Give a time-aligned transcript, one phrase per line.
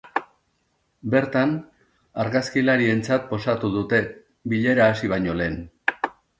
[1.13, 1.53] Bertan,
[2.25, 4.03] argazkilarientzat posatu dute,
[4.55, 5.65] bilera hasi baino lehen.